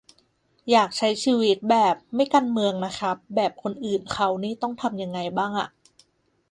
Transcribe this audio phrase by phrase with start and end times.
[0.71, 5.67] อยากใช้ชีวิตแบบ "ไม่การเมืองนะครับ" แบบคนอื่นเค้านี่ต้องทำยังไงบ้างอะ